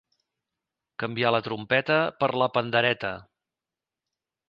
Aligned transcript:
Canviar 1.03 1.35
la 1.35 1.43
trompeta 1.49 2.01
per 2.25 2.33
la 2.43 2.51
pandereta. 2.59 3.15